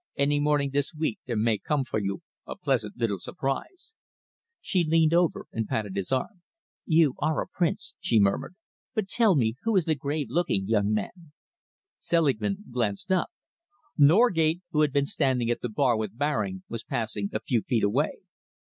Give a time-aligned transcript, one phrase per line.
[0.17, 3.93] Any morning this week there may come for you a pleasant little surprise."
[4.59, 6.41] She leaned over and patted his arm.
[6.87, 8.55] "You are a prince," she murmured.
[8.95, 11.33] "But tell me, who is the grave looking young man?"
[11.99, 13.29] Selingman glanced up.
[13.95, 17.83] Norgate, who had been standing at the bar with Baring, was passing a few feet
[17.83, 18.21] away.